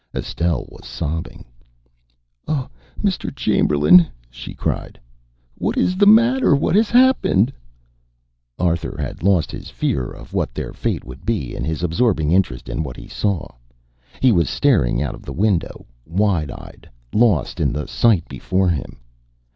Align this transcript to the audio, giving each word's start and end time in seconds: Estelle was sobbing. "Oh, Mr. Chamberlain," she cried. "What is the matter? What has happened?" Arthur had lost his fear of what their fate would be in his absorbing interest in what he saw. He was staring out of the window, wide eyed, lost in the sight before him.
Estelle 0.15 0.65
was 0.71 0.83
sobbing. 0.87 1.45
"Oh, 2.47 2.67
Mr. 3.03 3.29
Chamberlain," 3.35 4.07
she 4.31 4.55
cried. 4.55 4.99
"What 5.59 5.77
is 5.77 5.95
the 5.95 6.07
matter? 6.07 6.55
What 6.55 6.75
has 6.75 6.89
happened?" 6.89 7.53
Arthur 8.57 8.97
had 8.99 9.21
lost 9.21 9.51
his 9.51 9.69
fear 9.69 10.05
of 10.09 10.33
what 10.33 10.55
their 10.55 10.73
fate 10.73 11.03
would 11.03 11.23
be 11.23 11.55
in 11.55 11.63
his 11.65 11.83
absorbing 11.83 12.31
interest 12.31 12.67
in 12.67 12.81
what 12.81 12.97
he 12.97 13.07
saw. 13.07 13.47
He 14.19 14.31
was 14.31 14.49
staring 14.49 15.03
out 15.03 15.13
of 15.13 15.21
the 15.21 15.31
window, 15.33 15.85
wide 16.07 16.49
eyed, 16.49 16.89
lost 17.13 17.59
in 17.59 17.71
the 17.71 17.85
sight 17.87 18.27
before 18.27 18.69
him. 18.69 19.01